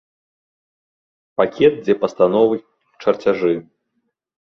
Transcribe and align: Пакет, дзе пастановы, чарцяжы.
Пакет, 1.37 1.73
дзе 1.83 1.93
пастановы, 2.05 2.57
чарцяжы. 3.01 3.53